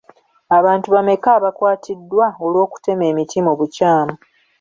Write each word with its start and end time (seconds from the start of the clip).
Abantu 0.57 0.87
bameka 0.95 1.29
abakwatiddwa 1.37 2.25
olw'okutema 2.45 3.03
emiti 3.11 3.37
mu 3.45 3.53
bukyamu? 3.59 4.15